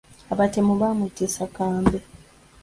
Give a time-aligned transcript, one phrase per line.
[0.33, 1.99] Abatemu baamuttisa kambe.